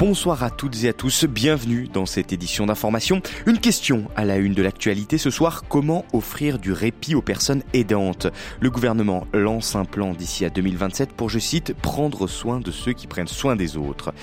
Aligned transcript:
Bonsoir 0.00 0.42
à 0.42 0.48
toutes 0.48 0.82
et 0.84 0.88
à 0.88 0.94
tous, 0.94 1.26
bienvenue 1.26 1.86
dans 1.92 2.06
cette 2.06 2.32
édition 2.32 2.64
d'information. 2.64 3.20
Une 3.44 3.58
question 3.58 4.08
à 4.16 4.24
la 4.24 4.38
une 4.38 4.54
de 4.54 4.62
l'actualité 4.62 5.18
ce 5.18 5.28
soir, 5.28 5.64
comment 5.68 6.06
offrir 6.14 6.58
du 6.58 6.72
répit 6.72 7.14
aux 7.14 7.20
personnes 7.20 7.62
aidantes? 7.74 8.26
Le 8.60 8.70
gouvernement 8.70 9.26
lance 9.34 9.76
un 9.76 9.84
plan 9.84 10.14
d'ici 10.14 10.46
à 10.46 10.48
2027 10.48 11.12
pour, 11.12 11.28
je 11.28 11.38
cite, 11.38 11.74
prendre 11.74 12.26
soin 12.28 12.60
de 12.60 12.70
ceux 12.70 12.94
qui 12.94 13.08
prennent 13.08 13.28
soin 13.28 13.56
des 13.56 13.76
autres. 13.76 14.14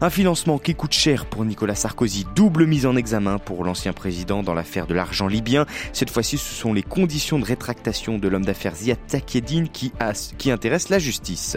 Un 0.00 0.08
financement 0.08 0.58
qui 0.58 0.76
coûte 0.76 0.92
cher 0.92 1.26
pour 1.26 1.44
Nicolas 1.44 1.74
Sarkozy, 1.74 2.26
double 2.36 2.64
mise 2.64 2.86
en 2.86 2.94
examen 2.94 3.38
pour 3.38 3.64
l'ancien 3.64 3.92
président 3.92 4.44
dans 4.44 4.54
l'affaire 4.54 4.86
de 4.86 4.94
l'argent 4.94 5.26
libyen. 5.26 5.66
Cette 5.92 6.10
fois-ci, 6.10 6.38
ce 6.38 6.54
sont 6.54 6.72
les 6.72 6.84
conditions 6.84 7.40
de 7.40 7.44
rétractation 7.44 8.18
de 8.18 8.28
l'homme 8.28 8.44
d'affaires 8.44 8.76
Ziad 8.76 9.04
Takedine 9.08 9.68
qui, 9.68 9.90
qui 10.38 10.52
intéressent 10.52 10.90
la 10.90 11.00
justice. 11.00 11.56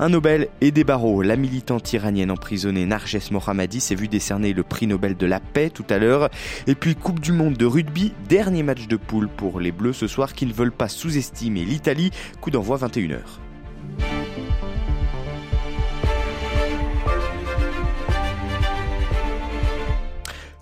Un 0.00 0.08
Nobel 0.08 0.48
et 0.60 0.72
des 0.72 0.82
barreaux, 0.82 1.22
la 1.22 1.36
militante 1.36 1.92
iranienne 1.92 2.32
emprisonnée 2.32 2.86
Narges 3.04 3.30
Mohammadi 3.30 3.80
s'est 3.80 3.94
vu 3.94 4.08
décerner 4.08 4.54
le 4.54 4.62
prix 4.62 4.86
Nobel 4.86 5.16
de 5.16 5.26
la 5.26 5.38
paix 5.38 5.68
tout 5.68 5.84
à 5.90 5.98
l'heure. 5.98 6.30
Et 6.66 6.74
puis 6.74 6.94
Coupe 6.94 7.20
du 7.20 7.32
Monde 7.32 7.54
de 7.54 7.66
rugby, 7.66 8.12
dernier 8.28 8.62
match 8.62 8.86
de 8.86 8.96
poule 8.96 9.28
pour 9.28 9.60
les 9.60 9.72
Bleus 9.72 9.92
ce 9.92 10.06
soir 10.06 10.32
qui 10.32 10.46
ne 10.46 10.52
veulent 10.52 10.72
pas 10.72 10.88
sous-estimer 10.88 11.64
l'Italie. 11.64 12.10
Coup 12.40 12.50
d'envoi 12.50 12.78
21h. 12.78 13.43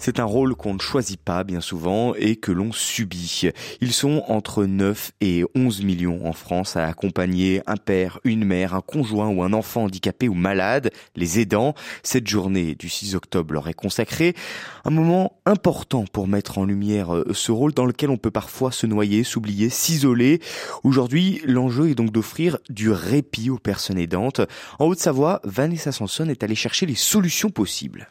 C'est 0.04 0.18
un 0.18 0.24
rôle 0.24 0.56
qu'on 0.56 0.74
ne 0.74 0.80
choisit 0.80 1.20
pas 1.20 1.44
bien 1.44 1.60
souvent 1.60 2.12
et 2.16 2.34
que 2.34 2.50
l'on 2.50 2.72
subit. 2.72 3.50
Ils 3.80 3.92
sont 3.92 4.24
entre 4.26 4.64
9 4.64 5.12
et 5.20 5.44
11 5.54 5.84
millions 5.84 6.26
en 6.26 6.32
France 6.32 6.76
à 6.76 6.88
accompagner 6.88 7.62
un 7.68 7.76
père, 7.76 8.18
une 8.24 8.44
mère, 8.44 8.74
un 8.74 8.80
conjoint 8.80 9.28
ou 9.28 9.44
un 9.44 9.52
enfant 9.52 9.84
handicapé 9.84 10.28
ou 10.28 10.34
malade, 10.34 10.90
les 11.14 11.38
aidants. 11.38 11.76
Cette 12.02 12.26
journée 12.26 12.74
du 12.74 12.88
6 12.88 13.14
octobre 13.14 13.54
leur 13.54 13.68
est 13.68 13.74
consacrée. 13.74 14.34
Un 14.84 14.90
moment 14.90 15.38
important 15.46 16.04
pour 16.12 16.26
mettre 16.26 16.58
en 16.58 16.64
lumière 16.64 17.14
euh, 17.14 17.32
ce 17.32 17.52
rôle 17.52 17.72
dans 17.72 17.86
lequel 17.86 18.10
on 18.10 18.16
peut 18.16 18.32
parfois 18.32 18.72
se 18.72 18.88
noyer, 18.88 19.22
s'oublier, 19.22 19.68
s'isoler. 19.68 20.40
Aujourd'hui, 20.82 21.40
l'enjeu 21.44 21.90
est 21.90 21.94
donc 21.94 22.10
d'offrir 22.10 22.58
du 22.68 22.90
répit 22.90 23.50
aux 23.50 23.58
personnes 23.58 23.98
aidantes. 23.98 24.40
En 24.80 24.86
Haute-Savoie, 24.86 25.40
Vanessa 25.44 25.92
Sanson 25.92 26.28
est 26.28 26.42
allée 26.42 26.56
chercher 26.56 26.86
les 26.86 26.96
solutions 26.96 27.50
possibles. 27.50 28.08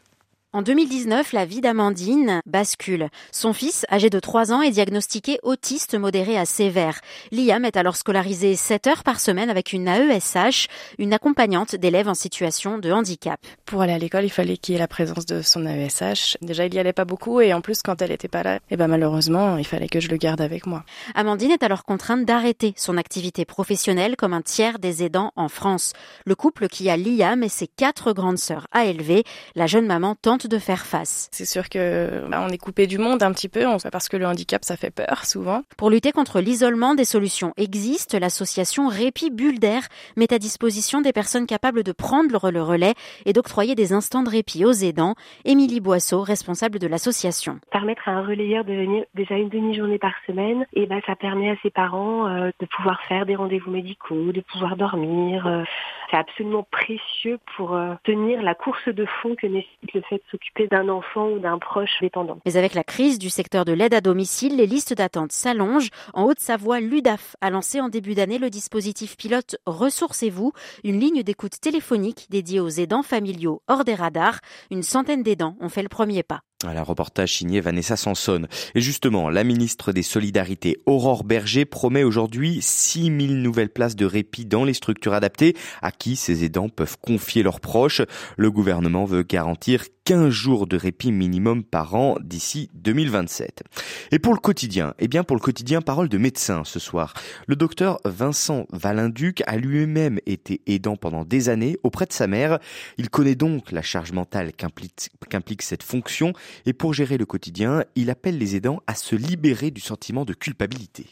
En 0.54 0.64
2019, 0.64 1.32
la 1.32 1.46
vie 1.46 1.62
d'Amandine 1.62 2.42
bascule. 2.46 3.08
Son 3.32 3.54
fils, 3.54 3.86
âgé 3.90 4.10
de 4.10 4.20
3 4.20 4.52
ans, 4.52 4.62
est 4.62 4.72
diagnostiqué 4.72 5.40
autiste 5.44 5.98
modéré 5.98 6.38
à 6.38 6.44
sévère. 6.44 7.00
Liam 7.32 7.64
est 7.64 7.78
alors 7.78 7.96
scolarisé 7.96 8.58
7 8.58 8.88
heures 8.88 9.04
par 9.06 9.22
semaine 9.22 9.50
avec 9.50 9.72
une 9.72 9.88
AESH, 9.88 10.68
une 11.00 11.14
accompagnante 11.14 11.78
d'élèves 11.78 12.10
en 12.10 12.16
situation 12.16 12.80
de 12.80 12.92
handicap. 12.92 13.40
Pour 13.66 13.82
aller 13.82 13.94
à 13.94 13.98
l'école, 13.98 14.26
il 14.26 14.30
fallait 14.30 14.58
qu'il 14.58 14.74
y 14.74 14.76
ait 14.76 14.82
la 14.82 14.90
présence 14.90 15.26
de 15.26 15.42
son 15.42 15.66
AESH. 15.66 16.36
Déjà, 16.42 16.66
il 16.66 16.74
y 16.74 16.80
allait 16.80 16.92
pas 16.92 17.06
beaucoup 17.06 17.40
et 17.40 17.54
en 17.54 17.62
plus, 17.62 17.82
quand 17.82 18.02
elle 18.02 18.12
était 18.12 18.28
pas 18.28 18.44
là, 18.44 18.60
eh 18.72 18.76
ben, 18.76 18.90
malheureusement, 18.90 19.56
il 19.56 19.66
fallait 19.66 19.88
que 19.88 20.02
je 20.02 20.10
le 20.10 20.18
garde 20.18 20.42
avec 20.42 20.68
moi. 20.68 20.84
Amandine 21.16 21.52
est 21.52 21.64
alors 21.64 21.86
contrainte 21.86 22.26
d'arrêter 22.26 22.74
son 22.76 22.98
activité 22.98 23.46
professionnelle 23.46 24.18
comme 24.18 24.34
un 24.34 24.42
tiers 24.42 24.80
des 24.80 25.02
aidants 25.06 25.32
en 25.38 25.48
France. 25.48 25.94
Le 26.26 26.36
couple 26.36 26.68
qui 26.68 26.90
a 26.90 26.98
Liam 26.98 27.42
et 27.42 27.48
ses 27.48 27.68
quatre 27.68 28.12
grandes 28.12 28.38
sœurs 28.38 28.68
à 28.74 28.84
élever, 28.84 29.24
la 29.56 29.66
jeune 29.66 29.88
maman 29.88 30.16
tente 30.22 30.41
de 30.48 30.58
faire 30.58 30.86
face. 30.86 31.30
C'est 31.32 31.46
sûr 31.46 31.70
que 31.70 32.28
bah, 32.30 32.46
on 32.46 32.50
est 32.50 32.58
coupé 32.58 32.88
du 32.88 32.98
monde 32.98 33.24
un 33.24 33.32
petit 33.32 33.50
peu, 33.50 33.66
parce 33.92 34.10
que 34.10 34.18
le 34.18 34.26
handicap 34.26 34.64
ça 34.64 34.78
fait 34.78 34.92
peur 34.92 35.26
souvent. 35.26 35.64
Pour 35.78 35.90
lutter 35.90 36.12
contre 36.12 36.40
l'isolement, 36.40 36.96
des 36.96 37.06
solutions 37.06 37.54
existent. 37.58 38.18
L'association 38.20 38.88
Répit 38.88 39.32
Bulle 39.32 39.60
d'air 39.60 39.84
met 40.18 40.34
à 40.34 40.40
disposition 40.40 41.02
des 41.02 41.14
personnes 41.14 41.48
capables 41.48 41.84
de 41.84 41.92
prendre 41.92 42.52
le 42.52 42.62
relais 42.62 42.94
et 43.26 43.34
d'octroyer 43.34 43.76
des 43.76 43.94
instants 43.94 44.24
de 44.24 44.30
répit 44.30 44.66
aux 44.66 44.72
aidants. 44.72 45.16
Émilie 45.46 45.80
Boisseau, 45.80 46.22
responsable 46.22 46.80
de 46.80 46.88
l'association. 46.88 47.60
Permettre 47.72 48.08
à 48.08 48.12
un 48.12 48.26
relayeur 48.26 48.64
de 48.64 48.74
venir 48.74 49.06
déjà 49.16 49.36
une 49.36 49.50
demi-journée 49.50 50.00
par 50.00 50.14
semaine, 50.28 50.66
et 50.74 50.86
ben 50.86 51.02
ça 51.06 51.16
permet 51.16 51.50
à 51.50 51.56
ses 51.64 51.70
parents 51.70 52.28
euh, 52.28 52.52
de 52.60 52.66
pouvoir 52.66 53.02
faire 53.08 53.26
des 53.26 53.36
rendez-vous 53.36 53.72
médicaux, 53.72 54.32
de 54.32 54.42
pouvoir 54.42 54.76
dormir. 54.76 55.48
Euh, 55.48 55.64
c'est 56.10 56.18
absolument 56.18 56.68
précieux 56.70 57.40
pour 57.56 57.74
euh, 57.74 57.94
tenir 58.04 58.42
la 58.42 58.54
course 58.54 58.88
de 58.88 59.06
fond 59.22 59.36
que 59.36 59.48
nécessite 59.48 59.94
le 59.94 60.02
fait 60.02 60.16
de 60.16 60.22
s'occuper 60.32 60.68
d'un 60.68 60.90
enfant 60.90 61.30
ou 61.30 61.40
d'un 61.40 61.60
proche 61.60 61.92
dépendant. 62.02 62.40
Mais 62.46 62.58
avec 62.58 62.74
la 62.74 62.84
crise 62.84 63.20
du 63.20 63.30
secteur 63.30 63.66
de 63.66 63.74
l'aide 63.74 63.94
à 63.94 64.02
domicile, 64.02 64.56
les 64.58 64.66
listes 64.66 64.94
d'attente 64.94 65.32
s'allongent. 65.32 65.90
En 66.14 66.24
Haute-Savoie, 66.24 66.80
l'UDAF 66.80 67.36
a 67.42 67.50
lancé 67.50 67.82
en 67.82 67.90
début 67.90 68.16
d'année 68.16 68.38
le 68.38 68.50
dispositif 68.50 69.18
pilote 69.18 69.58
Ressourcez-vous, 69.66 70.54
une 70.84 71.00
ligne 71.00 71.24
d'écoute 71.24 71.60
téléphonique 71.60 72.28
dédiée 72.30 72.60
aux 72.60 72.70
aidants 72.70 73.04
familiaux 73.04 73.62
hors 73.68 73.84
des 73.84 73.96
radars. 73.96 74.40
Une 74.70 74.84
centaine 74.84 75.24
d'aidants 75.24 75.56
ont 75.60 75.70
fait 75.70 75.84
le 75.84 75.90
premier 75.90 76.24
pas. 76.24 76.42
Un 76.64 76.84
reportage 76.84 77.38
signé 77.38 77.60
Vanessa 77.60 77.98
Sanson. 77.98 78.48
Et 78.76 78.82
justement, 78.82 79.30
la 79.30 79.44
ministre 79.44 79.94
des 79.94 80.04
Solidarités, 80.04 80.78
Aurore 80.86 81.24
Berger, 81.24 81.66
promet 81.66 82.04
aujourd'hui 82.04 82.60
6000 82.62 83.42
nouvelles 83.42 83.70
places 83.70 83.96
de 83.96 84.06
répit 84.06 84.46
dans 84.46 84.64
les 84.64 84.76
structures 84.76 85.14
adaptées 85.14 85.56
à 85.82 85.92
qui 85.92 86.16
ces 86.16 86.44
aidants 86.44 86.70
peuvent 86.70 86.98
confier 87.02 87.42
leurs 87.42 87.62
proches. 87.62 88.02
Le 88.38 88.52
gouvernement 88.52 89.06
veut 89.06 89.24
garantir 89.24 89.86
15 90.06 90.30
jours 90.30 90.68
de 90.68 90.78
répit 90.78 91.12
minimum 91.12 91.64
par 91.64 91.96
an 91.96 92.18
d'ici 92.22 92.70
2027. 92.74 93.64
Et 94.12 94.20
pour 94.20 94.34
le 94.34 94.40
quotidien, 94.40 94.94
eh 95.00 95.08
bien 95.08 95.24
pour 95.24 95.36
le 95.36 95.42
quotidien, 95.42 95.82
parole 95.82 96.10
de 96.10 96.18
médecin 96.18 96.64
ce 96.66 96.80
soir. 96.80 97.14
Le 97.48 97.56
docteur 97.56 98.00
Vincent 98.04 98.66
Valinduc 98.72 99.44
a 99.46 99.58
lui-même 99.58 100.20
été 100.26 100.62
aidant 100.66 100.96
pendant 100.96 101.24
des 101.24 101.50
années 101.50 101.78
auprès 101.84 102.06
de 102.06 102.14
sa 102.14 102.28
mère. 102.28 102.60
Il 102.98 103.10
connaît 103.10 103.36
donc 103.36 103.72
la 103.72 103.82
charge 103.82 104.12
mentale 104.12 104.52
qu'implique 104.54 105.62
cette 105.62 105.84
fonction 105.84 106.34
et 106.66 106.74
pour 106.74 106.94
gérer 106.94 107.18
le 107.18 107.26
quotidien, 107.26 107.84
il 107.96 108.10
appelle 108.10 108.38
les 108.38 108.56
aidants 108.56 108.82
à 108.88 108.96
se 108.96 109.16
libérer 109.16 109.72
du 109.72 109.82
sentiment 109.82 110.26
de 110.26 110.34
culpabilité 110.34 111.06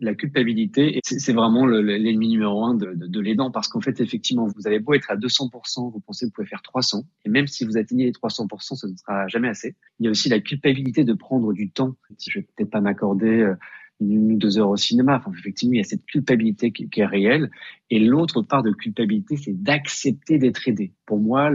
la 0.00 0.14
culpabilité, 0.14 1.00
c'est 1.04 1.32
vraiment 1.32 1.66
l'ennemi 1.66 2.28
numéro 2.28 2.64
un 2.64 2.74
de, 2.74 3.20
l'aidant 3.20 3.50
parce 3.50 3.68
qu'en 3.68 3.80
fait, 3.80 4.00
effectivement, 4.00 4.46
vous 4.46 4.66
avez 4.66 4.80
beau 4.80 4.94
être 4.94 5.10
à 5.10 5.16
200%, 5.16 5.92
vous 5.92 6.00
pensez 6.00 6.26
que 6.26 6.30
vous 6.30 6.34
pouvez 6.34 6.46
faire 6.46 6.62
300, 6.62 7.04
et 7.24 7.28
même 7.28 7.46
si 7.46 7.64
vous 7.64 7.76
atteignez 7.78 8.06
les 8.06 8.12
300%, 8.12 8.76
ce 8.76 8.86
ne 8.86 8.96
sera 8.96 9.28
jamais 9.28 9.48
assez. 9.48 9.76
Il 10.00 10.04
y 10.04 10.08
a 10.08 10.10
aussi 10.10 10.28
la 10.28 10.40
culpabilité 10.40 11.04
de 11.04 11.12
prendre 11.12 11.52
du 11.52 11.70
temps. 11.70 11.96
Si 12.18 12.30
je 12.30 12.40
vais 12.40 12.46
peut-être 12.56 12.70
pas 12.70 12.80
m'accorder 12.80 13.40
euh, 13.40 13.54
une 14.00 14.32
ou 14.32 14.36
deux 14.36 14.58
heures 14.58 14.70
au 14.70 14.76
cinéma. 14.76 15.16
Enfin, 15.16 15.32
effectivement, 15.38 15.74
il 15.74 15.78
y 15.78 15.80
a 15.80 15.84
cette 15.84 16.04
culpabilité 16.04 16.72
qui, 16.72 16.88
est 16.94 17.06
réelle. 17.06 17.50
Et 17.90 17.98
l'autre 17.98 18.42
part 18.42 18.62
de 18.62 18.72
culpabilité, 18.72 19.36
c'est 19.36 19.62
d'accepter 19.62 20.38
d'être 20.38 20.66
aidé. 20.66 20.92
Pour 21.06 21.18
moi, 21.18 21.50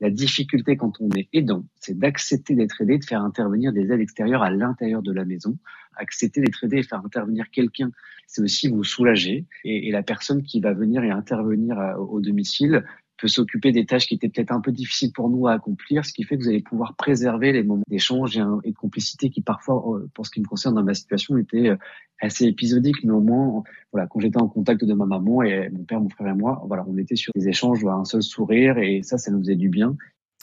la 0.00 0.10
difficulté 0.10 0.76
quand 0.76 1.00
on 1.00 1.10
est 1.10 1.28
aidant, 1.32 1.66
c'est 1.80 1.98
d'accepter 1.98 2.54
d'être 2.54 2.80
aidé, 2.80 2.98
de 2.98 3.04
faire 3.04 3.22
intervenir 3.22 3.72
des 3.72 3.92
aides 3.92 4.00
extérieures 4.00 4.42
à 4.42 4.50
l'intérieur 4.50 5.02
de 5.02 5.12
la 5.12 5.24
maison. 5.24 5.58
Accepter 5.96 6.40
d'être 6.40 6.64
aidé 6.64 6.78
et 6.78 6.82
faire 6.82 7.04
intervenir 7.04 7.50
quelqu'un, 7.50 7.90
c'est 8.26 8.42
aussi 8.42 8.68
vous 8.68 8.84
soulager. 8.84 9.46
Et, 9.64 9.90
la 9.90 10.02
personne 10.02 10.42
qui 10.42 10.60
va 10.60 10.72
venir 10.72 11.04
et 11.04 11.10
intervenir 11.10 11.78
euh, 11.78 11.96
au 11.96 12.20
domicile 12.20 12.84
peut 13.22 13.28
s'occuper 13.28 13.70
des 13.70 13.86
tâches 13.86 14.08
qui 14.08 14.14
étaient 14.14 14.28
peut-être 14.28 14.50
un 14.50 14.60
peu 14.60 14.72
difficiles 14.72 15.12
pour 15.12 15.30
nous 15.30 15.46
à 15.46 15.52
accomplir, 15.52 16.04
ce 16.04 16.12
qui 16.12 16.24
fait 16.24 16.36
que 16.36 16.42
vous 16.42 16.48
allez 16.48 16.60
pouvoir 16.60 16.96
préserver 16.96 17.52
les 17.52 17.62
moments 17.62 17.84
d'échange 17.86 18.36
et, 18.36 18.70
de 18.70 18.76
complicité 18.76 19.30
qui 19.30 19.42
parfois, 19.42 19.76
euh, 19.94 20.10
pour 20.12 20.26
ce 20.26 20.32
qui 20.32 20.40
me 20.40 20.44
concerne 20.44 20.74
dans 20.74 20.82
ma 20.82 20.92
situation, 20.92 21.36
étaient 21.38 21.68
euh, 21.68 21.76
assez 22.20 22.46
épisodiques, 22.46 23.04
mais 23.04 23.12
au 23.12 23.20
moins, 23.20 23.62
voilà, 23.92 24.08
quand 24.08 24.18
j'étais 24.18 24.42
en 24.42 24.48
contact 24.48 24.84
de 24.84 24.92
ma 24.92 25.06
maman 25.06 25.44
et 25.44 25.68
mon 25.70 25.84
père, 25.84 26.00
mon 26.00 26.08
frère 26.08 26.32
et 26.32 26.34
moi, 26.34 26.64
voilà, 26.66 26.84
on 26.88 26.98
était 26.98 27.14
sur 27.14 27.32
des 27.36 27.48
échanges, 27.48 27.84
un 27.84 28.04
seul 28.04 28.24
sourire 28.24 28.78
et 28.78 29.02
ça, 29.04 29.18
ça 29.18 29.30
nous 29.30 29.38
faisait 29.38 29.54
du 29.54 29.68
bien. 29.68 29.96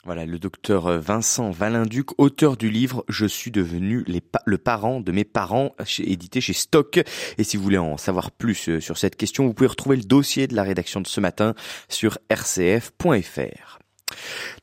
Voilà, 0.06 0.26
le 0.26 0.40
docteur 0.40 1.00
Vincent 1.00 1.52
Valinduc, 1.52 2.18
auteur 2.18 2.56
du 2.56 2.70
livre 2.70 3.04
Je 3.10 3.26
suis 3.26 3.52
devenu 3.52 4.06
le 4.46 4.58
parent 4.58 5.02
de 5.02 5.12
mes 5.12 5.26
parents, 5.26 5.76
édité 6.00 6.40
chez 6.40 6.54
Stock. 6.54 7.02
Et 7.38 7.44
si 7.44 7.58
vous 7.58 7.64
voulez 7.64 7.78
en 7.78 7.98
savoir 7.98 8.32
plus 8.32 8.70
euh, 8.70 8.80
sur 8.80 8.98
cette 8.98 9.18
question, 9.18 9.46
vous 9.46 9.54
pouvez 9.54 9.68
retrouver 9.68 9.98
le 9.98 10.04
dossier 10.04 10.48
de 10.48 10.56
la 10.56 10.64
rédaction 10.64 11.02
de 11.02 11.08
ce 11.08 11.20
matin 11.20 11.54
sur 11.90 12.18
rcf.fr. 12.32 13.80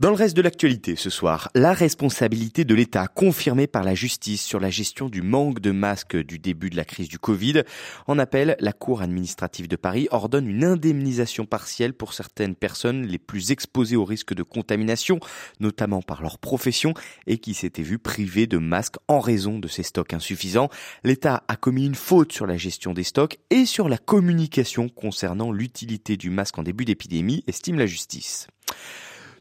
Dans 0.01 0.11
le 0.11 0.17
reste 0.17 0.37
de 0.37 0.43
l'actualité 0.43 0.97
ce 0.97 1.11
soir, 1.11 1.51
la 1.55 1.73
responsabilité 1.73 2.65
de 2.65 2.75
l'État 2.75 3.07
confirmée 3.09 3.67
par 3.67 3.83
la 3.83 3.95
justice 3.95 4.43
sur 4.43 4.61
la 4.61 4.71
gestion 4.71 5.09
du 5.09 5.23
manque 5.23 5.61
de 5.61 5.71
masques 5.71 6.17
du 6.17 6.39
début 6.39 6.71
de 6.71 6.77
la 6.77 6.85
crise 6.85 7.09
du 7.09 7.19
Covid. 7.19 7.63
En 8.07 8.19
appel, 8.19 8.57
la 8.61 8.73
Cour 8.73 9.03
administrative 9.03 9.69
de 9.69 9.77
Paris 9.77 10.09
ordonne 10.11 10.49
une 10.49 10.65
indemnisation 10.65 11.47
partielle 11.47 11.95
pour 11.95 12.13
certaines 12.13 12.55
personnes 12.55 13.07
les 13.07 13.19
plus 13.19 13.53
exposées 13.53 13.97
au 13.97 14.05
risque 14.05 14.35
de 14.35 14.43
contamination, 14.43 15.19
notamment 15.61 16.03
par 16.03 16.23
leur 16.23 16.39
profession, 16.39 16.95
et 17.27 17.39
qui 17.39 17.55
s'étaient 17.55 17.83
vues 17.83 17.99
privées 17.99 18.47
de 18.47 18.59
masques 18.59 18.97
en 19.09 19.21
raison 19.21 19.59
de 19.59 19.69
ces 19.69 19.83
stocks 19.83 20.13
insuffisants. 20.13 20.69
L'État 21.05 21.45
a 21.49 21.57
commis 21.57 21.87
une 21.87 21.95
faute 21.95 22.33
sur 22.33 22.47
la 22.47 22.57
gestion 22.57 22.93
des 22.93 23.05
stocks 23.05 23.39
et 23.51 23.67
sur 23.67 23.89
la 23.89 23.99
communication 23.99 24.89
concernant 24.89 25.53
l'utilité 25.53 26.17
du 26.17 26.31
masque 26.31 26.59
en 26.59 26.63
début 26.63 26.85
d'épidémie, 26.85 27.45
estime 27.47 27.79
la 27.79 27.87
justice. 27.87 28.47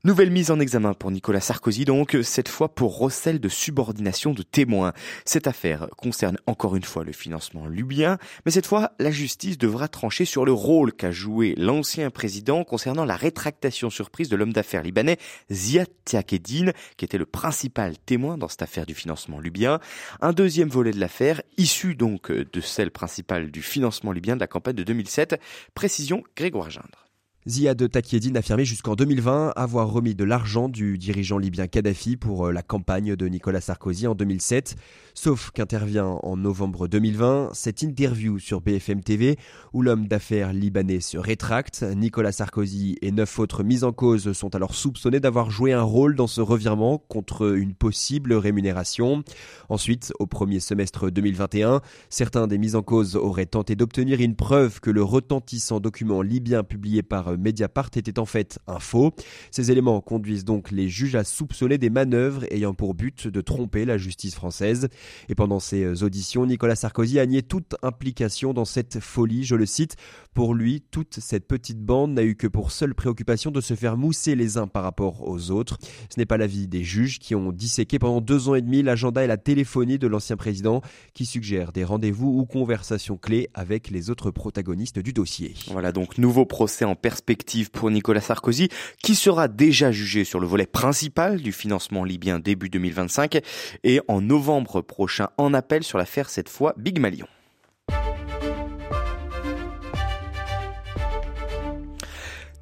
Nouvelle 0.06 0.30
mise 0.30 0.52
en 0.52 0.60
examen 0.60 0.94
pour 0.94 1.10
Nicolas 1.10 1.40
Sarkozy 1.40 1.84
donc, 1.84 2.16
cette 2.22 2.48
fois 2.48 2.70
pour 2.70 3.00
recel 3.00 3.40
de 3.40 3.50
subordination 3.50 4.36
de 4.36 4.44
témoins. 4.44 4.94
Cette 5.26 5.48
affaire 5.48 5.88
concerne 5.98 6.38
encore 6.46 6.76
une 6.76 6.84
fois 6.84 7.04
le 7.04 7.12
financement 7.12 7.66
libyen, 7.66 8.20
mais 8.46 8.52
cette 8.52 8.68
fois 8.68 8.92
la 9.00 9.10
justice 9.10 9.58
devra 9.58 9.88
trancher 9.88 10.26
sur 10.26 10.46
le 10.46 10.52
rôle 10.52 10.94
qu'a 10.94 11.10
joué 11.10 11.56
l'ancien 11.58 12.12
président 12.12 12.64
concernant 12.64 13.04
la 13.04 13.16
rétractation 13.16 13.90
surprise 13.90 14.30
de 14.30 14.36
l'homme 14.36 14.54
d'affaires 14.54 14.84
libanais 14.84 15.18
Ziad 15.52 15.90
Tiakedine, 16.06 16.74
qui 16.98 17.06
était 17.06 17.18
le 17.18 17.26
principal 17.26 17.98
témoin 17.98 18.38
dans 18.38 18.48
cette 18.48 18.62
affaire 18.62 18.86
du 18.86 18.94
financement 18.94 19.40
libyen. 19.40 19.80
Un 20.22 20.34
deuxième 20.34 20.70
volet 20.70 20.92
de 20.92 21.00
l'affaire, 21.00 21.42
issu 21.58 21.96
donc 21.96 22.32
de 22.32 22.62
celle 22.62 22.92
principale 22.92 23.50
du 23.50 23.64
financement 23.64 24.12
libyen 24.12 24.36
de 24.36 24.42
la 24.42 24.46
campagne 24.46 24.76
de 24.76 24.84
2007. 24.84 25.42
Précision 25.74 26.22
Grégoire 26.36 26.70
Gindre. 26.70 27.05
Ziad 27.48 27.92
Takieddine 27.92 28.38
affirmait 28.38 28.66
jusqu'en 28.66 28.96
2020 28.96 29.54
avoir 29.56 29.92
remis 29.92 30.16
de 30.16 30.24
l'argent 30.24 30.68
du 30.68 30.98
dirigeant 30.98 31.38
libyen 31.38 31.68
Kadhafi 31.68 32.18
pour 32.18 32.48
euh, 32.48 32.52
la 32.52 32.64
campagne 32.64 33.16
de 33.16 33.28
Nicolas 33.28 33.62
Sarkozy 33.62 34.08
en 34.08 34.16
2007, 34.16 34.76
sauf 35.14 35.52
qu'intervient 35.52 36.08
en 36.08 36.38
novembre 36.38 36.88
2020 36.88 37.52
cette 37.54 37.84
interview 37.84 38.40
sur 38.40 38.62
BFM 38.62 39.04
TV 39.04 39.38
où 39.74 39.84
l'homme 39.84 40.08
d'affaires 40.08 40.54
libanais 40.54 41.02
se 41.02 41.20
rétracte. 41.20 41.86
Nicolas 41.96 42.32
Sarkozy 42.32 42.98
et 43.04 43.12
neuf 43.12 43.38
autres 43.38 43.62
mis 43.62 43.84
en 43.84 43.92
cause 43.92 44.34
sont 44.34 44.56
alors 44.56 44.74
soupçonnés 44.74 45.20
d'avoir 45.20 45.52
joué 45.52 45.72
un 45.72 45.84
rôle 45.84 46.16
dans 46.16 46.26
ce 46.26 46.42
revirement 46.42 46.98
contre 46.98 47.56
une 47.56 47.76
possible 47.76 48.34
rémunération. 48.34 49.24
Ensuite, 49.70 50.14
au 50.18 50.26
premier 50.26 50.60
semestre 50.60 51.12
2021, 51.12 51.82
certains 52.10 52.48
des 52.48 52.58
mis 52.58 52.74
en 52.74 52.82
cause 52.82 53.16
auraient 53.16 53.46
tenté 53.46 53.76
d'obtenir 53.76 54.20
une 54.20 54.36
preuve 54.36 54.80
que 54.80 54.90
le 54.90 55.04
retentissant 55.04 55.80
document 55.80 56.24
libyen 56.24 56.64
publié 56.64 57.04
par 57.04 57.35
Mediapart 57.38 57.90
était 57.96 58.20
en 58.20 58.26
fait 58.26 58.60
un 58.68 58.80
faux. 58.80 59.14
Ces 59.52 59.72
éléments 59.72 60.02
conduisent 60.02 60.46
donc 60.46 60.72
les 60.72 60.90
juges 60.90 61.16
à 61.16 61.24
soupçonner 61.24 61.78
des 61.78 61.90
manœuvres 61.90 62.46
ayant 62.52 62.74
pour 62.74 62.94
but 62.94 63.28
de 63.28 63.42
tromper 63.42 63.86
la 63.86 63.98
justice 63.98 64.36
française. 64.36 64.88
Et 65.30 65.36
pendant 65.36 65.60
ces 65.60 66.04
auditions, 66.04 66.46
Nicolas 66.46 66.76
Sarkozy 66.76 67.20
a 67.20 67.26
nié 67.26 67.44
toute 67.44 67.76
implication 67.82 68.54
dans 68.54 68.66
cette 68.66 69.00
folie, 69.00 69.44
je 69.44 69.56
le 69.56 69.66
cite. 69.66 69.96
Pour 70.34 70.54
lui, 70.54 70.82
toute 70.92 71.20
cette 71.20 71.48
petite 71.48 71.80
bande 71.80 72.14
n'a 72.14 72.24
eu 72.24 72.36
que 72.36 72.48
pour 72.48 72.72
seule 72.72 72.94
préoccupation 72.94 73.52
de 73.52 73.62
se 73.62 73.74
faire 73.74 73.98
mousser 73.98 74.36
les 74.36 74.58
uns 74.58 74.68
par 74.68 74.84
rapport 74.84 75.28
aux 75.28 75.52
autres. 75.52 75.78
Ce 76.10 76.20
n'est 76.20 76.26
pas 76.26 76.38
l'avis 76.38 76.68
des 76.68 76.84
juges 76.84 77.20
qui 77.20 77.36
ont 77.36 77.52
disséqué 77.52 78.00
pendant 78.00 78.22
deux 78.22 78.50
ans 78.50 78.56
et 78.56 78.62
demi 78.62 78.84
l'agenda 78.84 79.24
et 79.24 79.28
la 79.28 79.38
téléphonie 79.38 80.00
de 80.00 80.08
l'ancien 80.08 80.36
président 80.36 80.82
qui 81.14 81.26
suggère 81.26 81.72
des 81.72 81.84
rendez-vous 81.84 82.28
ou 82.28 82.46
conversations 82.46 83.18
clés 83.18 83.50
avec 83.54 83.90
les 83.90 84.10
autres 84.10 84.32
protagonistes 84.32 85.00
du 85.00 85.14
dossier. 85.14 85.54
Voilà 85.72 85.92
donc 85.92 86.18
nouveau 86.18 86.46
procès 86.46 86.86
en 86.86 86.96
perspective 86.96 87.25
perspective 87.26 87.72
pour 87.72 87.90
Nicolas 87.90 88.22
Sarkozy, 88.22 88.70
qui 89.02 89.16
sera 89.16 89.48
déjà 89.48 89.92
jugé 89.92 90.24
sur 90.24 90.40
le 90.40 90.46
volet 90.46 90.68
principal 90.68 91.42
du 91.42 91.52
financement 91.52 92.04
libyen 92.04 92.40
début 92.40 92.70
2025 92.70 93.42
et 93.84 94.00
en 94.08 94.22
novembre 94.22 94.82
prochain 94.82 95.30
en 95.38 95.54
appel 95.54 95.84
sur 95.84 95.98
l'affaire 95.98 96.30
cette 96.30 96.50
fois 96.50 96.74
Big 96.78 97.00
Malion. 97.00 97.28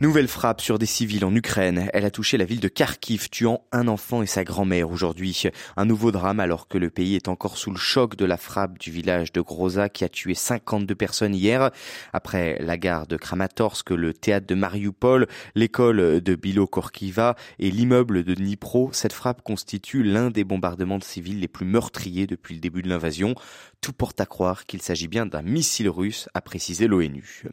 Nouvelle 0.04 0.28
frappe 0.28 0.60
sur 0.60 0.80
des 0.80 0.86
civils 0.86 1.24
en 1.24 1.34
Ukraine. 1.34 1.90
Elle 1.94 2.04
a 2.04 2.12
touché 2.12 2.36
la 2.36 2.44
ville 2.44 2.60
de 2.60 2.68
Kharkiv, 2.68 3.30
tuant 3.30 3.64
un 3.72 3.88
enfant 3.88 4.22
et 4.22 4.26
sa 4.26 4.44
grand-mère 4.44 4.92
aujourd'hui. 4.92 5.44
Un 5.78 5.86
nouveau 5.86 6.12
drame 6.12 6.42
alors 6.42 6.68
que 6.68 6.78
le 6.78 6.90
pays 6.90 7.16
est 7.16 7.30
encore 7.30 7.58
sous 7.58 7.72
le 7.72 7.78
choc 7.78 8.18
de 8.18 8.26
la 8.26 8.36
frappe 8.36 8.78
du 8.78 8.92
village 8.92 9.32
de 9.32 9.40
Groza 9.40 9.88
qui 9.88 10.04
a 10.04 10.10
tué 10.10 10.34
52 10.34 10.94
personnes 10.94 11.34
hier. 11.34 11.72
Après 12.12 12.58
la 12.60 12.78
gare 12.78 13.08
de 13.08 13.16
Kramatorsk, 13.16 13.92
le 13.92 14.14
théâtre 14.14 14.46
de 14.46 14.56
Mariupol, 14.56 15.26
l'école 15.56 16.20
de 16.20 16.36
Bilo-Korkiva 16.36 17.38
et 17.60 17.72
l'immeuble 17.72 18.26
de 18.26 18.34
Dnipro, 18.34 18.90
cette 18.92 19.14
frappe 19.14 19.42
constitue 19.42 20.04
l'un 20.04 20.32
des 20.32 20.44
bombardements 20.44 21.00
de 21.00 21.06
civils 21.06 21.40
les 21.40 21.48
plus 21.48 21.66
meurtriers 21.66 22.28
depuis 22.28 22.56
le 22.56 22.60
début 22.60 22.82
de 22.82 22.90
l'invasion. 22.90 23.36
Tout 23.80 23.94
porte 23.94 24.20
à 24.20 24.26
croire 24.26 24.66
qu'il 24.66 24.82
s'agit 24.82 25.08
bien 25.08 25.26
d'un 25.26 25.44
missile 25.44 25.88
russe, 25.88 26.28
a 26.34 26.42
précisé 26.42 26.88
l'ONU. 26.88 27.46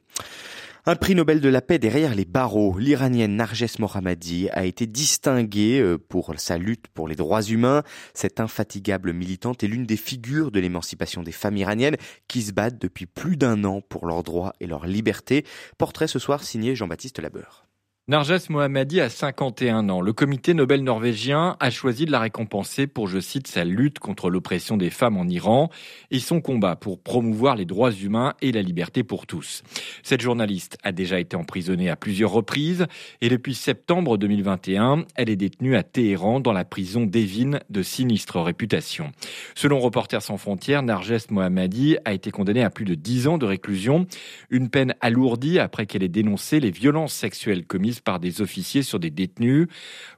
Un 0.86 0.96
prix 0.96 1.14
Nobel 1.14 1.42
de 1.42 1.48
la 1.50 1.60
paix 1.60 1.78
derrière 1.78 2.14
les 2.14 2.24
barreaux. 2.24 2.78
L'Iranienne 2.78 3.36
Narges 3.36 3.78
Mohammadi 3.78 4.48
a 4.50 4.64
été 4.64 4.86
distinguée 4.86 5.78
euh, 5.78 5.98
pour 5.98 6.32
sa 6.38 6.56
lutte 6.56 6.88
pour 6.94 7.06
les 7.06 7.16
droits 7.16 7.42
humains. 7.42 7.82
Cette 8.14 8.40
infatigable 8.40 9.12
militante 9.12 9.62
est 9.62 9.66
l'une 9.68 9.84
des 9.84 9.98
figures 9.98 10.50
de 10.50 10.58
l'émancipation 10.58 11.22
des 11.22 11.32
femmes 11.32 11.58
iraniennes 11.58 11.98
qui 12.28 12.40
se 12.40 12.52
battent 12.52 12.80
depuis 12.80 13.04
plus 13.04 13.36
d'un 13.36 13.64
an 13.64 13.82
pour 13.82 14.06
leurs 14.06 14.22
droits 14.22 14.54
et 14.60 14.66
leur 14.66 14.86
liberté. 14.86 15.44
Portrait 15.76 16.08
ce 16.08 16.18
soir 16.18 16.42
signé 16.42 16.74
Jean-Baptiste 16.74 17.18
Labeur. 17.18 17.69
Narges 18.10 18.48
Mohammadi 18.48 19.00
a 19.00 19.08
51 19.08 19.88
ans. 19.88 20.00
Le 20.00 20.12
comité 20.12 20.52
Nobel 20.52 20.82
norvégien 20.82 21.56
a 21.60 21.70
choisi 21.70 22.06
de 22.06 22.10
la 22.10 22.18
récompenser 22.18 22.88
pour, 22.88 23.06
je 23.06 23.20
cite, 23.20 23.46
sa 23.46 23.62
lutte 23.62 24.00
contre 24.00 24.30
l'oppression 24.30 24.76
des 24.76 24.90
femmes 24.90 25.16
en 25.16 25.28
Iran 25.28 25.70
et 26.10 26.18
son 26.18 26.40
combat 26.40 26.74
pour 26.74 27.00
promouvoir 27.00 27.54
les 27.54 27.66
droits 27.66 27.92
humains 27.92 28.34
et 28.42 28.50
la 28.50 28.62
liberté 28.62 29.04
pour 29.04 29.28
tous. 29.28 29.62
Cette 30.02 30.22
journaliste 30.22 30.76
a 30.82 30.90
déjà 30.90 31.20
été 31.20 31.36
emprisonnée 31.36 31.88
à 31.88 31.94
plusieurs 31.94 32.32
reprises 32.32 32.88
et 33.20 33.28
depuis 33.28 33.54
septembre 33.54 34.18
2021, 34.18 35.04
elle 35.14 35.30
est 35.30 35.36
détenue 35.36 35.76
à 35.76 35.84
Téhéran 35.84 36.40
dans 36.40 36.52
la 36.52 36.64
prison 36.64 37.06
d'Evin 37.06 37.60
de 37.70 37.82
sinistre 37.84 38.40
réputation. 38.40 39.12
Selon 39.54 39.78
Reporters 39.78 40.22
sans 40.22 40.36
frontières, 40.36 40.82
Narges 40.82 41.30
Mohammadi 41.30 41.96
a 42.04 42.12
été 42.12 42.32
condamnée 42.32 42.64
à 42.64 42.70
plus 42.70 42.86
de 42.86 42.96
10 42.96 43.28
ans 43.28 43.38
de 43.38 43.46
réclusion, 43.46 44.08
une 44.50 44.68
peine 44.68 44.96
alourdie 45.00 45.60
après 45.60 45.86
qu'elle 45.86 46.02
ait 46.02 46.08
dénoncé 46.08 46.58
les 46.58 46.72
violences 46.72 47.14
sexuelles 47.14 47.64
commises 47.64 47.99
par 48.00 48.20
des 48.20 48.42
officiers 48.42 48.82
sur 48.82 48.98
des 48.98 49.10
détenus. 49.10 49.68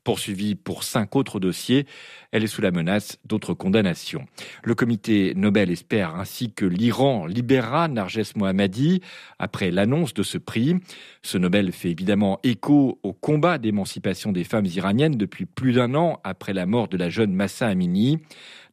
Poursuivie 0.05 0.55
pour 0.55 0.85
cinq 0.85 1.17
autres 1.17 1.41
dossiers, 1.41 1.87
elle 2.31 2.45
est 2.45 2.49
sous 2.49 2.63
la 2.63 2.71
menace 2.71 3.19
d'autres 3.25 3.55
condamnations. 3.55 4.27
Le 4.65 4.75
comité 4.75 5.35
Nobel 5.35 5.71
espère 5.71 6.17
ainsi 6.17 6.53
que 6.53 6.65
l'Iran 6.65 7.27
libérera 7.27 7.89
Narges 7.89 8.35
Mohammadi 8.37 9.01
après 9.39 9.71
l'annonce 9.71 10.15
de 10.15 10.23
ce 10.23 10.39
prix. 10.39 10.77
Ce 11.23 11.39
Nobel 11.39 11.73
fait 11.73 11.91
évidemment 11.91 12.39
écho 12.43 12.99
au 13.03 13.13
combat 13.13 13.59
d'émancipation 13.59 14.33
des 14.33 14.45
femmes 14.45 14.67
iraniennes 14.67 15.17
depuis 15.17 15.47
plus 15.47 15.73
d'un 15.73 15.95
an 15.95 16.21
après 16.25 16.53
la 16.53 16.67
mort 16.67 16.89
de 16.89 16.97
la 16.97 17.11
jeune 17.11 17.33
Massa 17.33 17.69
Amini. 17.69 18.19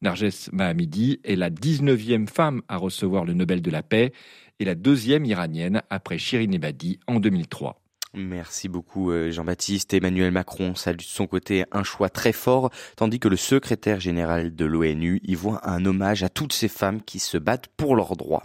Narges 0.01 0.50
Mohammadi 0.53 1.19
est 1.23 1.35
la 1.35 1.50
19e 1.50 2.27
femme 2.27 2.61
à 2.67 2.77
recevoir 2.77 3.25
le 3.25 3.33
Nobel 3.33 3.61
de 3.61 3.71
la 3.71 3.83
paix 3.83 4.13
et 4.59 4.65
la 4.65 4.75
deuxième 4.75 5.25
iranienne 5.25 5.81
après 5.89 6.17
Shirin 6.17 6.51
Ebadi 6.51 7.00
en 7.07 7.19
2003. 7.19 7.79
Merci 8.15 8.69
beaucoup 8.69 9.11
euh, 9.11 9.31
Jean-Baptiste. 9.31 9.94
Emmanuel 9.94 10.31
Macron 10.31 10.73
salue 10.73 10.97
de 10.97 11.03
son 11.03 11.27
côté 11.27 11.65
un 11.71 11.83
choix 11.83 12.09
très 12.09 12.31
fort, 12.33 12.71
tandis 12.95 13.19
que 13.19 13.27
le 13.27 13.38
secrétaire 13.38 13.99
général 13.99 14.56
de 14.56 14.66
l'ONU 14.66 15.21
y 15.23 15.35
voit 15.35 15.68
un 15.69 15.85
hommage 15.85 16.23
à 16.23 16.30
toutes 16.30 16.54
ces 16.54 16.69
femmes 16.69 17.01
qui 17.01 17.19
se 17.19 17.37
battent 17.37 17.68
pour 17.78 17.95
leurs 17.95 18.16
droits. 18.16 18.44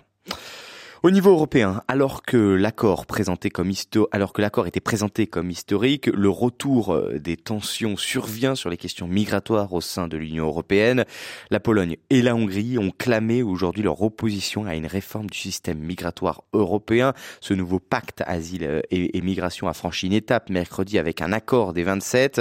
Au 1.05 1.11
niveau 1.11 1.33
européen, 1.33 1.83
alors 1.87 2.23
que 2.23 2.39
l'accord 2.39 3.05
présenté 3.05 3.51
comme 3.51 3.71
alors 4.11 4.33
que 4.33 4.41
l'accord 4.41 4.67
était 4.67 4.81
présenté 4.81 5.27
comme 5.27 5.51
historique, 5.51 6.07
le 6.07 6.31
retour 6.31 6.95
euh, 6.95 7.19
des 7.19 7.37
tensions 7.37 7.99
survient 7.99 8.55
sur 8.55 8.71
les 8.71 8.79
questions 8.79 9.07
migratoires 9.07 9.75
au 9.75 9.83
sein 9.83 10.09
de 10.09 10.17
l'Union 10.17 10.47
européenne. 10.47 11.05
La 11.51 11.61
Pologne 11.61 11.99
et 12.09 12.23
la 12.23 12.35
Hongrie 12.35 12.79
ont 12.79 12.91
clamé 12.91 13.43
aujourd'hui 13.43 13.83
leur 13.83 14.01
opposition 14.01 14.65
à 14.65 14.77
une 14.77 14.87
réforme 14.87 15.29
du 15.29 15.37
système 15.37 15.79
migratoire 15.79 16.45
européen. 16.55 17.13
Ce 17.43 17.53
nouveau 17.53 17.81
pacte 17.81 18.23
asile 18.27 18.65
euh, 18.65 18.81
et, 18.91 19.21
migration 19.21 19.69
a 19.69 19.75
franchi 19.75 20.07
une 20.07 20.15
étape 20.15 20.49
mercredi 20.49 20.99
avec 20.99 21.21
un 21.21 21.33
accord 21.35 21.75
des 21.75 21.83
27. 21.83 22.41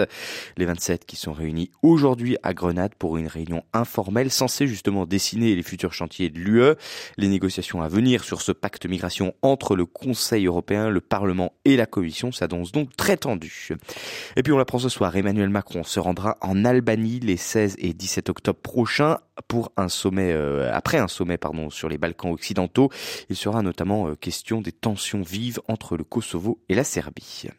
Les 0.55 0.63
27 0.63 1.05
qui 1.05 1.17
sont 1.17 1.33
réunis 1.33 1.69
aujourd'hui 1.81 2.37
à 2.43 2.53
Grenade 2.53 2.95
pour 2.97 3.17
une 3.17 3.27
réunion 3.27 3.65
informelle 3.73 4.31
censée 4.31 4.67
justement 4.67 5.05
dessiner 5.05 5.53
les 5.53 5.63
futurs 5.63 5.91
chantiers 5.91 6.29
de 6.29 6.39
l'UE. 6.39 6.75
Les 7.17 7.27
négociations 7.27 7.81
à 7.81 7.89
venir 7.89 8.23
sur 8.23 8.39
ce 8.41 8.52
pacte 8.53 8.85
migration 8.85 9.33
entre 9.41 9.75
le 9.75 9.85
Conseil 9.85 10.45
européen, 10.45 10.89
le 10.89 11.01
Parlement 11.01 11.53
et 11.65 11.75
la 11.75 11.85
Commission 11.85 12.31
s'annonce 12.31 12.71
donc 12.71 12.95
très 12.95 13.17
tendu. 13.17 13.69
Et 14.35 14.43
puis 14.43 14.53
on 14.53 14.57
l'apprend 14.57 14.79
ce 14.79 14.89
soir, 14.89 15.15
Emmanuel 15.15 15.49
Macron 15.49 15.83
se 15.83 15.99
rendra 15.99 16.37
en 16.41 16.65
Albanie 16.65 17.19
les 17.19 17.37
16 17.37 17.75
et 17.79 17.93
17 17.93 18.29
octobre 18.29 18.59
prochains 18.59 19.17
pour 19.47 19.71
un 19.77 19.89
sommet, 19.89 20.31
euh, 20.33 20.71
après 20.73 20.97
un 20.97 21.07
sommet 21.07 21.37
pardon, 21.37 21.69
sur 21.69 21.89
les 21.89 21.97
Balkans 21.97 22.31
occidentaux. 22.31 22.89
Il 23.29 23.35
sera 23.35 23.61
notamment 23.61 24.07
euh, 24.07 24.15
question 24.15 24.61
des 24.61 24.71
tensions 24.71 25.21
vives 25.21 25.59
entre 25.67 25.97
le 25.97 26.03
Kosovo 26.03 26.59
et 26.69 26.75
la 26.75 26.83
Serbie. 26.83 27.49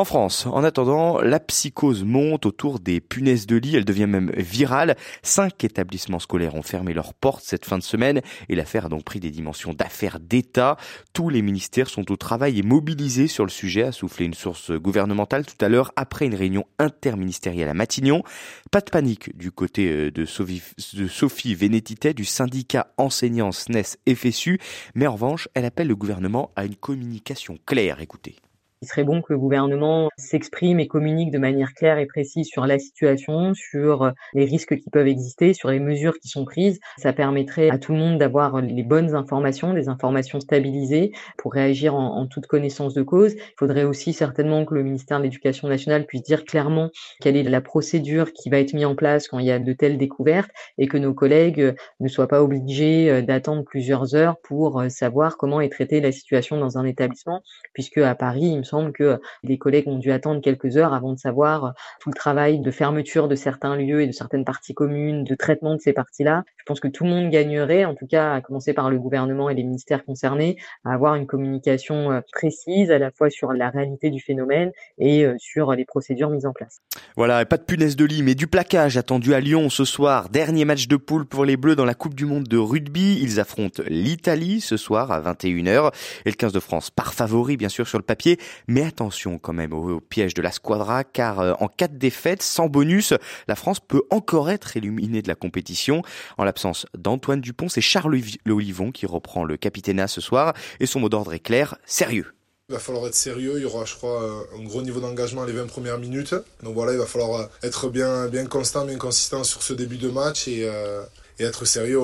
En 0.00 0.04
France, 0.06 0.46
en 0.46 0.64
attendant, 0.64 1.20
la 1.20 1.38
psychose 1.38 2.04
monte 2.04 2.46
autour 2.46 2.80
des 2.80 3.02
punaises 3.02 3.46
de 3.46 3.56
lit. 3.56 3.76
Elle 3.76 3.84
devient 3.84 4.06
même 4.06 4.32
virale. 4.34 4.96
Cinq 5.22 5.62
établissements 5.62 6.18
scolaires 6.18 6.54
ont 6.54 6.62
fermé 6.62 6.94
leurs 6.94 7.12
portes 7.12 7.44
cette 7.44 7.66
fin 7.66 7.76
de 7.76 7.82
semaine 7.82 8.22
et 8.48 8.54
l'affaire 8.54 8.86
a 8.86 8.88
donc 8.88 9.04
pris 9.04 9.20
des 9.20 9.30
dimensions 9.30 9.74
d'affaires 9.74 10.18
d'État. 10.18 10.78
Tous 11.12 11.28
les 11.28 11.42
ministères 11.42 11.90
sont 11.90 12.10
au 12.10 12.16
travail 12.16 12.58
et 12.58 12.62
mobilisés 12.62 13.26
sur 13.26 13.44
le 13.44 13.50
sujet, 13.50 13.82
a 13.82 13.92
soufflé 13.92 14.24
une 14.24 14.32
source 14.32 14.70
gouvernementale 14.70 15.44
tout 15.44 15.62
à 15.62 15.68
l'heure 15.68 15.92
après 15.96 16.24
une 16.24 16.34
réunion 16.34 16.64
interministérielle 16.78 17.68
à 17.68 17.74
Matignon. 17.74 18.22
Pas 18.70 18.80
de 18.80 18.88
panique 18.88 19.36
du 19.36 19.52
côté 19.52 19.86
euh, 19.86 20.10
de 20.10 20.24
Sophie, 20.24 20.62
de 20.94 22.12
du 22.12 22.24
syndicat 22.24 22.86
enseignants 22.96 23.52
SNES 23.52 23.98
FSU, 24.08 24.60
mais 24.94 25.06
en 25.06 25.12
revanche, 25.12 25.50
elle 25.52 25.66
appelle 25.66 25.88
le 25.88 25.96
gouvernement 25.96 26.52
à 26.56 26.64
une 26.64 26.76
communication 26.76 27.58
claire. 27.66 28.00
Écoutez. 28.00 28.36
Il 28.82 28.88
serait 28.88 29.04
bon 29.04 29.20
que 29.20 29.34
le 29.34 29.38
gouvernement 29.38 30.08
s'exprime 30.16 30.80
et 30.80 30.86
communique 30.86 31.30
de 31.30 31.36
manière 31.36 31.74
claire 31.74 31.98
et 31.98 32.06
précise 32.06 32.48
sur 32.48 32.66
la 32.66 32.78
situation, 32.78 33.52
sur 33.52 34.10
les 34.32 34.46
risques 34.46 34.74
qui 34.78 34.88
peuvent 34.88 35.06
exister, 35.06 35.52
sur 35.52 35.68
les 35.68 35.80
mesures 35.80 36.18
qui 36.18 36.28
sont 36.28 36.46
prises. 36.46 36.80
Ça 36.96 37.12
permettrait 37.12 37.68
à 37.68 37.76
tout 37.76 37.92
le 37.92 37.98
monde 37.98 38.16
d'avoir 38.16 38.62
les 38.62 38.82
bonnes 38.82 39.14
informations, 39.14 39.74
des 39.74 39.90
informations 39.90 40.40
stabilisées 40.40 41.12
pour 41.36 41.52
réagir 41.52 41.94
en, 41.94 42.26
toute 42.26 42.46
connaissance 42.46 42.94
de 42.94 43.02
cause. 43.02 43.34
Il 43.34 43.54
faudrait 43.58 43.84
aussi 43.84 44.14
certainement 44.14 44.64
que 44.64 44.72
le 44.72 44.82
ministère 44.82 45.18
de 45.18 45.24
l'Éducation 45.24 45.68
nationale 45.68 46.06
puisse 46.06 46.22
dire 46.22 46.46
clairement 46.46 46.88
quelle 47.20 47.36
est 47.36 47.42
la 47.42 47.60
procédure 47.60 48.32
qui 48.32 48.48
va 48.48 48.60
être 48.60 48.72
mise 48.72 48.86
en 48.86 48.94
place 48.94 49.28
quand 49.28 49.40
il 49.40 49.44
y 49.44 49.52
a 49.52 49.58
de 49.58 49.72
telles 49.74 49.98
découvertes 49.98 50.52
et 50.78 50.86
que 50.86 50.96
nos 50.96 51.12
collègues 51.12 51.74
ne 52.00 52.08
soient 52.08 52.28
pas 52.28 52.42
obligés 52.42 53.20
d'attendre 53.20 53.62
plusieurs 53.62 54.14
heures 54.14 54.38
pour 54.42 54.84
savoir 54.88 55.36
comment 55.36 55.60
est 55.60 55.68
traitée 55.68 56.00
la 56.00 56.12
situation 56.12 56.56
dans 56.56 56.78
un 56.78 56.86
établissement, 56.86 57.42
puisque 57.74 57.98
à 57.98 58.14
Paris, 58.14 58.56
semble 58.70 58.92
que 58.92 59.20
les 59.42 59.58
collègues 59.58 59.88
ont 59.88 59.98
dû 59.98 60.12
attendre 60.12 60.40
quelques 60.40 60.76
heures 60.76 60.94
avant 60.94 61.12
de 61.12 61.18
savoir 61.18 61.74
tout 62.00 62.08
le 62.08 62.14
travail 62.14 62.60
de 62.60 62.70
fermeture 62.70 63.28
de 63.28 63.34
certains 63.34 63.76
lieux 63.76 64.02
et 64.02 64.06
de 64.06 64.12
certaines 64.12 64.44
parties 64.44 64.74
communes, 64.74 65.24
de 65.24 65.34
traitement 65.34 65.74
de 65.74 65.80
ces 65.80 65.92
parties-là. 65.92 66.44
Je 66.56 66.64
pense 66.64 66.80
que 66.80 66.88
tout 66.88 67.04
le 67.04 67.10
monde 67.10 67.30
gagnerait, 67.30 67.84
en 67.84 67.94
tout 67.94 68.06
cas 68.06 68.34
à 68.34 68.40
commencer 68.40 68.72
par 68.72 68.90
le 68.90 68.98
gouvernement 68.98 69.50
et 69.50 69.54
les 69.54 69.64
ministères 69.64 70.04
concernés, 70.04 70.56
à 70.84 70.92
avoir 70.92 71.14
une 71.16 71.26
communication 71.26 72.22
précise 72.32 72.90
à 72.90 72.98
la 72.98 73.10
fois 73.10 73.30
sur 73.30 73.52
la 73.52 73.70
réalité 73.70 74.10
du 74.10 74.20
phénomène 74.20 74.72
et 74.98 75.26
sur 75.38 75.72
les 75.72 75.84
procédures 75.84 76.30
mises 76.30 76.46
en 76.46 76.52
place. 76.52 76.80
Voilà, 77.16 77.44
pas 77.44 77.56
de 77.56 77.62
punaise 77.62 77.96
de 77.96 78.04
lit, 78.04 78.22
mais 78.22 78.34
du 78.34 78.46
plaquage 78.46 78.96
attendu 78.96 79.34
à 79.34 79.40
Lyon 79.40 79.68
ce 79.68 79.84
soir. 79.84 80.28
Dernier 80.28 80.64
match 80.64 80.86
de 80.86 80.96
poule 80.96 81.26
pour 81.26 81.44
les 81.44 81.56
Bleus 81.56 81.76
dans 81.76 81.84
la 81.84 81.94
Coupe 81.94 82.14
du 82.14 82.24
Monde 82.24 82.44
de 82.44 82.56
rugby. 82.56 83.18
Ils 83.20 83.40
affrontent 83.40 83.82
l'Italie 83.88 84.60
ce 84.60 84.76
soir 84.76 85.10
à 85.10 85.20
21h. 85.20 85.92
Et 86.24 86.30
le 86.30 86.36
15 86.36 86.52
de 86.52 86.60
France 86.60 86.90
par 86.90 87.14
favori, 87.14 87.56
bien 87.56 87.68
sûr, 87.68 87.88
sur 87.88 87.98
le 87.98 88.04
papier. 88.04 88.38
Mais 88.68 88.84
attention 88.84 89.38
quand 89.38 89.52
même 89.52 89.72
au, 89.72 90.00
piège 90.00 90.34
de 90.34 90.42
la 90.42 90.52
squadra, 90.52 91.04
car 91.04 91.40
euh, 91.40 91.52
en 91.60 91.68
cas 91.68 91.88
de 91.88 91.96
défaite, 91.96 92.42
sans 92.42 92.68
bonus, 92.68 93.14
la 93.48 93.56
France 93.56 93.80
peut 93.80 94.02
encore 94.10 94.50
être 94.50 94.76
éliminée 94.76 95.22
de 95.22 95.28
la 95.28 95.34
compétition. 95.34 96.02
En 96.38 96.44
l'absence 96.44 96.86
d'Antoine 96.96 97.40
Dupont, 97.40 97.68
c'est 97.68 97.80
Charles 97.80 98.20
Olivon 98.48 98.92
qui 98.92 99.06
reprend 99.06 99.44
le 99.44 99.56
capitana 99.56 100.08
ce 100.08 100.20
soir. 100.20 100.54
Et 100.80 100.86
son 100.86 101.00
mot 101.00 101.08
d'ordre 101.08 101.32
est 101.32 101.40
clair, 101.40 101.76
sérieux. 101.84 102.34
Il 102.70 102.74
va 102.74 102.78
falloir 102.78 103.08
être 103.08 103.16
sérieux, 103.16 103.54
il 103.56 103.62
y 103.62 103.64
aura 103.64 103.84
je 103.84 103.96
crois 103.96 104.46
un 104.56 104.62
gros 104.62 104.80
niveau 104.80 105.00
d'engagement 105.00 105.44
les 105.44 105.52
20 105.52 105.66
premières 105.66 105.98
minutes. 105.98 106.36
Donc 106.62 106.74
voilà, 106.74 106.92
il 106.92 106.98
va 106.98 107.06
falloir 107.06 107.48
être 107.64 107.88
bien, 107.88 108.28
bien 108.28 108.46
constant, 108.46 108.84
bien 108.84 108.96
consistant 108.96 109.42
sur 109.42 109.64
ce 109.64 109.72
début 109.72 109.96
de 109.96 110.08
match 110.08 110.46
et, 110.46 110.68
euh, 110.68 111.02
être 111.40 111.64
sérieux 111.64 111.98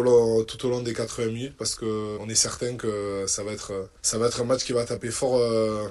tout 0.48 0.66
au 0.66 0.70
long 0.70 0.80
des 0.80 0.92
80 0.92 1.26
minutes 1.26 1.56
parce 1.56 1.76
qu'on 1.76 2.28
est 2.28 2.34
certain 2.34 2.74
que 2.76 3.24
ça 3.28 3.44
va, 3.44 3.52
être, 3.52 3.88
ça 4.02 4.18
va 4.18 4.26
être 4.26 4.40
un 4.40 4.44
match 4.44 4.64
qui 4.64 4.72
va 4.72 4.84
taper 4.84 5.10
fort 5.10 5.36
euh, 5.36 5.86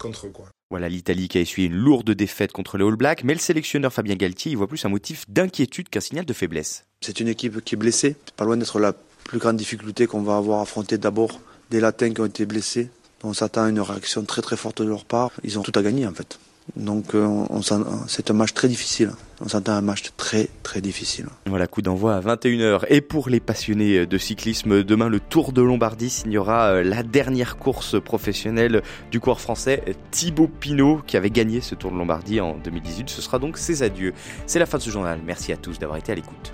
contre 0.00 0.26
eux. 0.26 0.30
Quoi. 0.30 0.48
Voilà 0.70 0.88
l'Italie 0.88 1.28
qui 1.28 1.38
a 1.38 1.40
essuyé 1.40 1.68
une 1.68 1.76
lourde 1.76 2.10
défaite 2.10 2.50
contre 2.50 2.76
les 2.76 2.84
All 2.84 2.96
Blacks, 2.96 3.22
mais 3.22 3.34
le 3.34 3.40
sélectionneur 3.40 3.92
Fabien 3.92 4.16
Galtier 4.16 4.50
y 4.50 4.54
voit 4.56 4.66
plus 4.66 4.84
un 4.84 4.88
motif 4.88 5.24
d'inquiétude 5.28 5.88
qu'un 5.88 6.00
signal 6.00 6.24
de 6.24 6.32
faiblesse. 6.32 6.84
C'est 7.00 7.20
une 7.20 7.28
équipe 7.28 7.64
qui 7.64 7.76
est 7.76 7.78
blessée, 7.78 8.16
pas 8.36 8.44
loin 8.44 8.56
d'être 8.56 8.80
la 8.80 8.92
plus 9.24 9.38
grande 9.38 9.56
difficulté 9.56 10.08
qu'on 10.08 10.22
va 10.22 10.36
avoir 10.36 10.60
affronter 10.60 10.98
d'abord 10.98 11.40
des 11.70 11.78
Latins 11.78 12.12
qui 12.12 12.20
ont 12.20 12.26
été 12.26 12.46
blessés 12.46 12.90
on 13.22 13.34
s'attend 13.34 13.64
à 13.64 13.68
une 13.68 13.80
réaction 13.80 14.24
très 14.24 14.42
très 14.42 14.56
forte 14.56 14.82
de 14.82 14.88
leur 14.88 15.04
part. 15.04 15.32
Ils 15.44 15.58
ont 15.58 15.62
tout 15.62 15.72
à 15.74 15.82
gagner 15.82 16.06
en 16.06 16.14
fait. 16.14 16.38
Donc 16.76 17.14
euh, 17.14 17.24
on, 17.24 17.60
c'est 18.06 18.30
un 18.30 18.34
match 18.34 18.54
très 18.54 18.68
difficile. 18.68 19.10
On 19.42 19.48
s'attend 19.48 19.72
à 19.72 19.76
un 19.76 19.80
match 19.80 20.04
très 20.16 20.48
très 20.62 20.80
difficile. 20.80 21.26
Voilà, 21.46 21.66
coup 21.66 21.82
d'envoi 21.82 22.14
à 22.14 22.20
21h. 22.20 22.84
Et 22.88 23.00
pour 23.00 23.28
les 23.28 23.40
passionnés 23.40 24.06
de 24.06 24.18
cyclisme, 24.18 24.82
demain 24.82 25.08
le 25.08 25.20
Tour 25.20 25.52
de 25.52 25.62
Lombardie 25.62 26.10
signera 26.10 26.68
euh, 26.68 26.82
la 26.82 27.02
dernière 27.02 27.56
course 27.56 28.00
professionnelle 28.00 28.82
du 29.10 29.20
coureur 29.20 29.40
français 29.40 29.82
Thibaut 30.10 30.48
Pinot 30.48 31.02
qui 31.06 31.16
avait 31.16 31.30
gagné 31.30 31.60
ce 31.60 31.74
Tour 31.74 31.90
de 31.92 31.96
Lombardie 31.96 32.40
en 32.40 32.56
2018. 32.56 33.10
Ce 33.10 33.22
sera 33.22 33.38
donc 33.38 33.58
ses 33.58 33.82
adieux. 33.82 34.12
C'est 34.46 34.58
la 34.58 34.66
fin 34.66 34.78
de 34.78 34.82
ce 34.82 34.90
journal. 34.90 35.20
Merci 35.24 35.52
à 35.52 35.56
tous 35.56 35.78
d'avoir 35.78 35.98
été 35.98 36.12
à 36.12 36.14
l'écoute. 36.14 36.52